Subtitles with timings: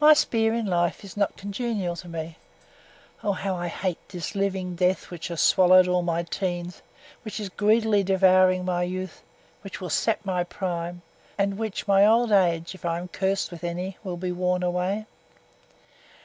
[0.04, 2.36] __My sphere in life is not congenial to me.
[3.22, 6.82] Oh, how I hate this living death which has swallowed all my teens,
[7.22, 9.22] which is greedily devouring my youth,
[9.62, 11.00] which will sap my prime,
[11.38, 14.64] and in which my old age, if I am cursed with any, will be worn
[14.64, 15.06] away!